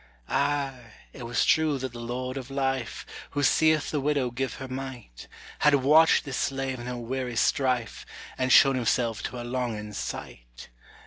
[0.29, 3.05] Ay, it was true that the Lord of Life,
[3.37, 5.27] Who seeth the widow give her mite,
[5.59, 8.03] Had watched this slave in her weary strife,
[8.35, 10.69] And shown himself to her longing sight.